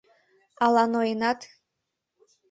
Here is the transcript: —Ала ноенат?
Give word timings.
—Ала 0.63 0.83
ноенат? 0.91 1.39